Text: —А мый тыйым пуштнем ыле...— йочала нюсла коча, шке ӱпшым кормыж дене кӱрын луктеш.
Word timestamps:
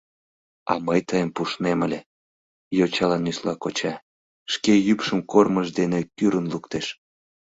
—А 0.71 0.73
мый 0.85 0.99
тыйым 1.07 1.29
пуштнем 1.35 1.79
ыле...— 1.85 1.99
йочала 2.77 3.17
нюсла 3.25 3.53
коча, 3.63 3.93
шке 4.53 4.73
ӱпшым 4.91 5.19
кормыж 5.31 5.67
дене 5.79 5.99
кӱрын 6.17 6.45
луктеш. 6.53 6.87